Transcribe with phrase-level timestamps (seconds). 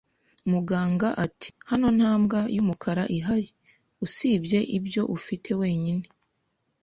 [0.51, 3.49] Muganga ati: "Hano nta mbwa y'umukara ihari,
[4.05, 6.05] usibye ibyo ufite wenyine